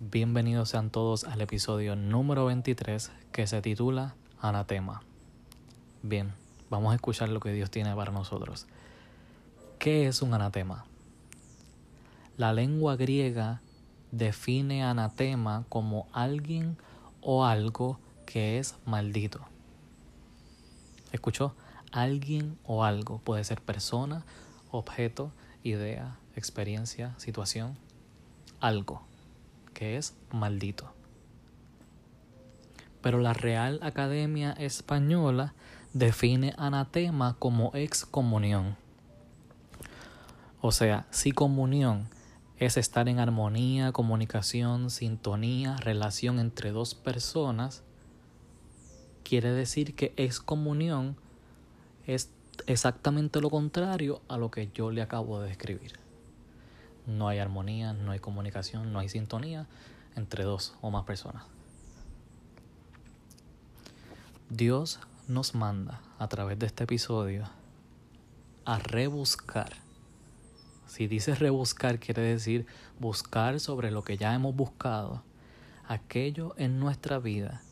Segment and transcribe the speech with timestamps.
[0.00, 5.02] Bienvenidos sean todos al episodio número 23 que se titula Anatema.
[6.02, 6.32] Bien,
[6.70, 8.66] vamos a escuchar lo que Dios tiene para nosotros.
[9.78, 10.86] ¿Qué es un anatema?
[12.38, 13.60] La lengua griega
[14.10, 16.78] define anatema como alguien
[17.20, 19.40] o algo que es maldito.
[21.12, 21.54] ¿Escuchó?
[21.96, 23.20] Alguien o algo.
[23.20, 24.26] Puede ser persona,
[24.70, 27.78] objeto, idea, experiencia, situación.
[28.60, 29.00] Algo
[29.72, 30.92] que es maldito.
[33.00, 35.54] Pero la Real Academia Española
[35.94, 38.76] define anatema como excomunión.
[40.60, 42.10] O sea, si comunión
[42.58, 47.82] es estar en armonía, comunicación, sintonía, relación entre dos personas,
[49.24, 51.16] quiere decir que excomunión
[52.06, 52.30] es
[52.66, 55.98] exactamente lo contrario a lo que yo le acabo de describir.
[57.06, 59.66] No hay armonía, no hay comunicación, no hay sintonía
[60.16, 61.44] entre dos o más personas.
[64.48, 67.48] Dios nos manda a través de este episodio
[68.64, 69.72] a rebuscar.
[70.86, 72.66] Si dice rebuscar quiere decir
[73.00, 75.22] buscar sobre lo que ya hemos buscado,
[75.86, 77.62] aquello en nuestra vida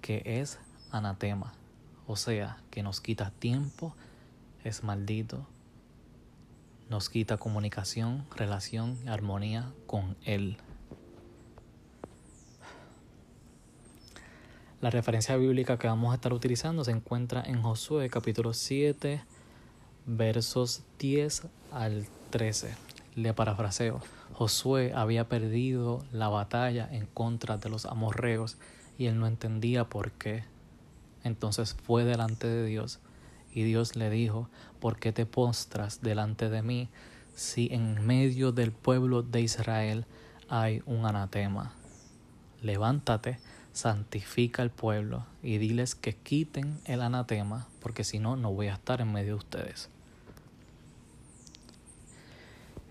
[0.00, 0.58] que es
[0.90, 1.52] anatema,
[2.06, 3.94] o sea, que nos quita tiempo,
[4.62, 5.46] es maldito,
[6.90, 10.58] nos quita comunicación, relación, armonía con Él.
[14.80, 19.22] La referencia bíblica que vamos a estar utilizando se encuentra en Josué capítulo 7
[20.06, 22.74] versos 10 al 13.
[23.14, 24.00] Le parafraseo.
[24.34, 28.58] Josué había perdido la batalla en contra de los amorreos
[28.98, 30.44] y él no entendía por qué.
[31.24, 33.00] Entonces fue delante de Dios
[33.52, 36.88] y Dios le dijo, ¿por qué te postras delante de mí
[37.34, 40.06] si en medio del pueblo de Israel
[40.48, 41.72] hay un anatema?
[42.60, 43.38] Levántate,
[43.72, 48.74] santifica al pueblo y diles que quiten el anatema, porque si no, no voy a
[48.74, 49.88] estar en medio de ustedes.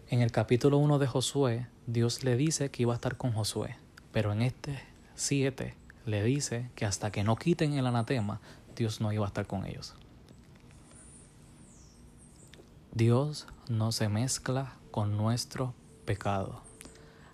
[0.10, 3.78] En el capítulo 1 de Josué, Dios le dice que iba a estar con Josué,
[4.12, 4.80] pero en este
[5.16, 8.42] 7 le dice que hasta que no quiten el anatema,
[8.76, 9.96] Dios no iba a estar con ellos.
[12.92, 15.74] Dios no se mezcla con nuestro
[16.06, 16.62] pecado.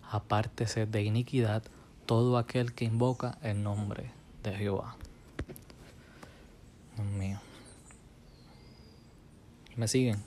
[0.09, 1.63] Apártese de iniquidad
[2.05, 4.11] todo aquel que invoca el nombre
[4.43, 4.95] de Jehová.
[6.95, 7.39] Dios mío.
[9.75, 10.23] ¿Me siguen?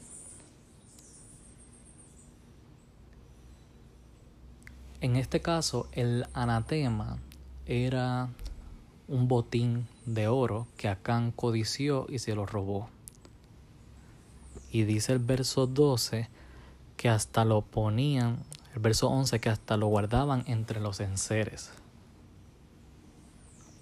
[5.00, 7.18] En este caso, el anatema
[7.66, 8.28] era
[9.08, 12.88] un botín de oro que Acán codició y se lo robó.
[14.70, 16.28] Y dice el verso 12
[16.96, 21.72] que hasta lo ponían, el verso 11 que hasta lo guardaban entre los enseres.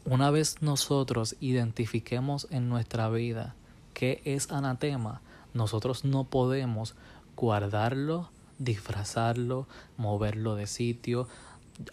[0.05, 3.55] Una vez nosotros identifiquemos en nuestra vida
[3.95, 5.21] qué es anatema,
[5.55, 6.95] nosotros no podemos
[7.37, 9.67] guardarlo, disfrazarlo,
[9.97, 11.29] moverlo de sitio,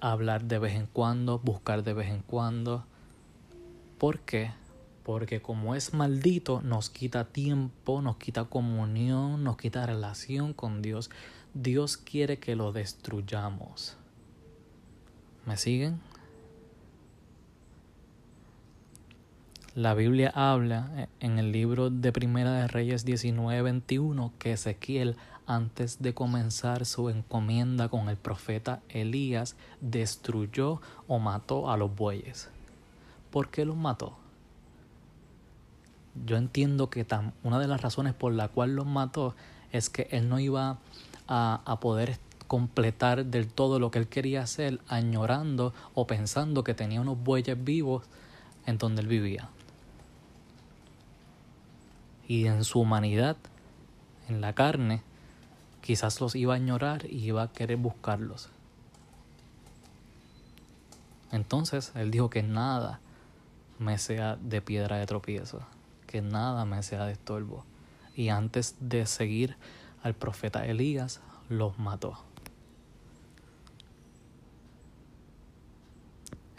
[0.01, 2.85] hablar de vez en cuando, buscar de vez en cuando.
[3.97, 4.51] ¿Por qué?
[5.07, 11.09] porque como es maldito nos quita tiempo, nos quita comunión, nos quita relación con Dios.
[11.53, 13.95] Dios quiere que lo destruyamos.
[15.45, 16.01] ¿Me siguen?
[19.75, 25.15] La Biblia habla en el libro de Primera de Reyes 19:21 que Ezequiel
[25.47, 32.49] antes de comenzar su encomienda con el profeta Elías destruyó o mató a los bueyes.
[33.31, 34.17] ¿Por qué los mató?
[36.25, 37.05] yo entiendo que
[37.43, 39.35] una de las razones por la cual los mató
[39.71, 40.77] es que él no iba
[41.27, 46.73] a, a poder completar del todo lo que él quería hacer, añorando o pensando que
[46.73, 48.03] tenía unos bueyes vivos
[48.65, 49.49] en donde él vivía.
[52.27, 53.37] Y en su humanidad,
[54.29, 55.01] en la carne,
[55.87, 58.49] quizás los iba a añorar y iba a querer buscarlos.
[61.31, 62.99] Entonces él dijo que nada
[63.79, 65.65] me sea de piedra de tropiezo
[66.07, 67.63] que nada me sea de estorbo.
[68.17, 69.55] Y antes de seguir
[70.03, 72.17] al profeta Elías, los mató.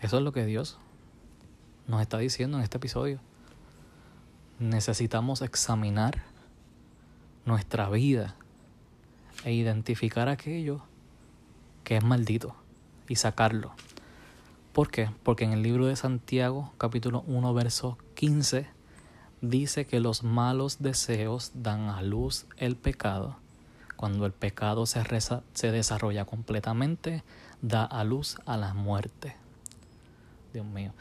[0.00, 0.78] Eso es lo que Dios
[1.86, 3.20] nos está diciendo en este episodio.
[4.58, 6.22] Necesitamos examinar
[7.44, 8.34] nuestra vida
[9.44, 10.82] e identificar aquello
[11.84, 12.54] que es maldito
[13.08, 13.72] y sacarlo.
[14.72, 15.10] ¿Por qué?
[15.22, 18.66] Porque en el libro de Santiago, capítulo 1, verso 15,
[19.40, 23.36] dice que los malos deseos dan a luz el pecado.
[23.96, 25.02] Cuando el pecado se,
[25.54, 27.24] se desarrolla completamente,
[27.62, 29.34] da a luz a la muerte.
[30.52, 30.92] Dios mío,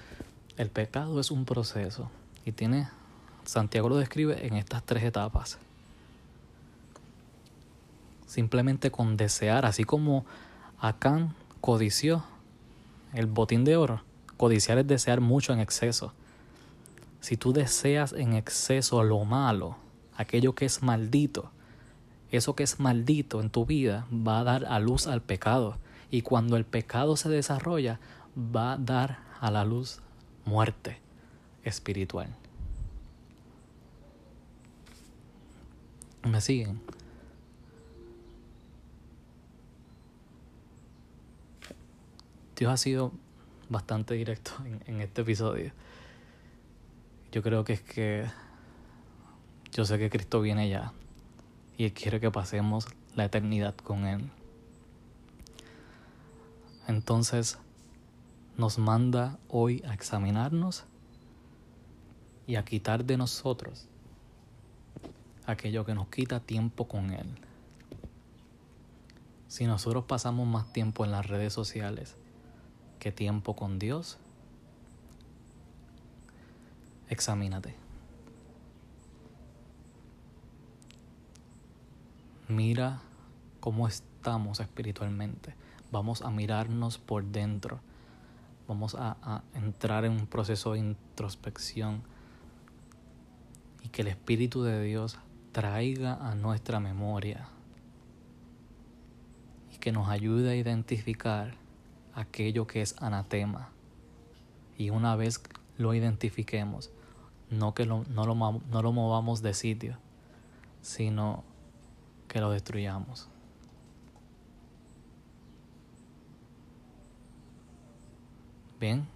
[0.57, 2.09] el pecado es un proceso
[2.45, 2.87] y tiene,
[3.43, 5.59] Santiago lo describe en estas tres etapas.
[8.27, 10.25] Simplemente con desear, así como
[10.79, 12.23] Acán codició
[13.13, 14.03] el botín de oro,
[14.35, 16.13] codiciar es desear mucho en exceso.
[17.21, 19.77] Si tú deseas en exceso lo malo,
[20.15, 21.49] aquello que es maldito,
[22.31, 25.77] eso que es maldito en tu vida va a dar a luz al pecado.
[26.11, 27.99] Y cuando el pecado se desarrolla,
[28.37, 29.99] va a dar a la luz
[30.45, 30.99] muerte
[31.63, 32.35] espiritual.
[36.23, 36.81] ¿Me siguen?
[42.57, 43.11] Dios ha sido
[43.69, 44.51] bastante directo
[44.87, 45.71] en, este episodio.
[47.31, 48.25] Yo creo que es que
[49.71, 50.91] yo sé que Cristo viene ya
[51.77, 54.31] y Él quiere que pasemos la eternidad con Él.
[56.87, 57.59] Entonces
[58.57, 60.85] nos manda hoy a examinarnos
[62.47, 63.87] y a quitar de nosotros
[65.45, 67.27] aquello que nos quita tiempo con Él.
[69.47, 72.15] Si nosotros pasamos más tiempo en las redes sociales
[72.99, 74.17] que tiempo con Dios,
[77.09, 77.75] examínate.
[82.47, 83.01] Mira
[83.59, 85.53] cómo estamos espiritualmente.
[85.91, 87.79] Vamos a mirarnos por dentro.
[88.67, 92.03] Vamos a, a entrar en un proceso de introspección
[93.83, 95.17] y que el Espíritu de Dios
[95.51, 97.47] traiga a nuestra memoria
[99.73, 101.55] y que nos ayude a identificar
[102.17, 103.69] aquello que es anatema.
[104.77, 105.41] Y una vez
[105.77, 106.89] lo identifiquemos,
[107.49, 109.97] no que lo, no, lo, no lo movamos de sitio,
[110.81, 111.43] sino
[112.27, 113.29] que lo destruyamos.
[118.79, 119.07] Bien.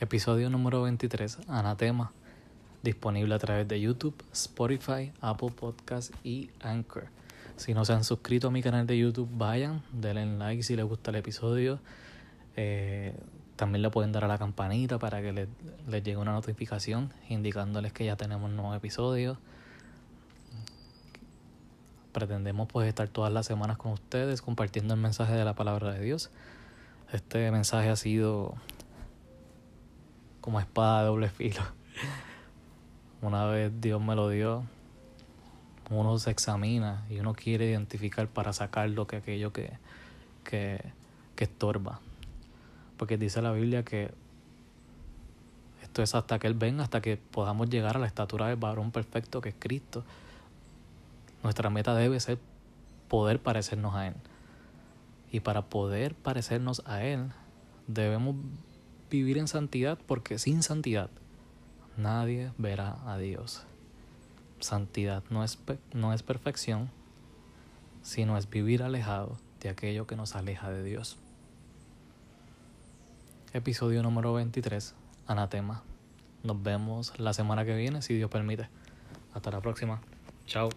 [0.00, 2.12] Episodio número 23, Anatema,
[2.82, 7.06] disponible a través de YouTube, Spotify, Apple Podcast y Anchor.
[7.56, 10.84] Si no se han suscrito a mi canal de YouTube, vayan, denle like si les
[10.84, 11.78] gusta el episodio.
[12.56, 13.14] Eh,
[13.56, 15.48] también le pueden dar a la campanita para que les,
[15.88, 19.38] les llegue una notificación indicándoles que ya tenemos un nuevo episodio
[22.12, 26.00] pretendemos pues estar todas las semanas con ustedes compartiendo el mensaje de la palabra de
[26.00, 26.30] Dios.
[27.12, 28.54] Este mensaje ha sido
[30.40, 31.62] como espada de doble filo.
[33.22, 34.64] Una vez Dios me lo dio,
[36.00, 39.70] uno se examina y uno quiere identificar para sacar lo que aquello que,
[40.44, 40.80] que,
[41.36, 42.00] que estorba.
[42.96, 44.12] Porque dice la Biblia que
[45.82, 48.92] esto es hasta que Él venga, hasta que podamos llegar a la estatura del varón
[48.92, 50.04] perfecto que es Cristo.
[51.42, 52.38] Nuestra meta debe ser
[53.08, 54.14] poder parecernos a Él.
[55.30, 57.32] Y para poder parecernos a Él,
[57.86, 58.36] debemos
[59.10, 61.10] vivir en santidad porque sin santidad
[61.96, 63.66] nadie verá a Dios.
[64.62, 65.58] Santidad no es,
[65.92, 66.90] no es perfección,
[68.02, 71.18] sino es vivir alejado de aquello que nos aleja de Dios.
[73.52, 74.94] Episodio número 23,
[75.26, 75.82] Anatema.
[76.42, 78.68] Nos vemos la semana que viene, si Dios permite.
[79.34, 80.00] Hasta la próxima.
[80.46, 80.70] Chao.